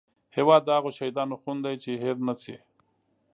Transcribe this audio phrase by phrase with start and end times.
[0.35, 2.55] هیواد د هغو شهیدانو خون دی چې هېر نه شي